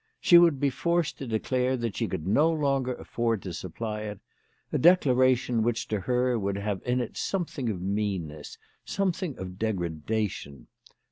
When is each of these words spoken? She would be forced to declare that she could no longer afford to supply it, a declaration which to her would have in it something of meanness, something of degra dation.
She 0.19 0.39
would 0.39 0.59
be 0.59 0.71
forced 0.71 1.19
to 1.19 1.27
declare 1.27 1.77
that 1.77 1.95
she 1.95 2.07
could 2.07 2.25
no 2.25 2.49
longer 2.51 2.95
afford 2.95 3.43
to 3.43 3.53
supply 3.53 4.01
it, 4.01 4.19
a 4.73 4.79
declaration 4.79 5.61
which 5.61 5.87
to 5.89 5.99
her 5.99 6.39
would 6.39 6.57
have 6.57 6.81
in 6.87 6.99
it 7.01 7.17
something 7.17 7.69
of 7.69 7.83
meanness, 7.83 8.57
something 8.83 9.37
of 9.37 9.59
degra 9.59 10.01
dation. 10.01 10.65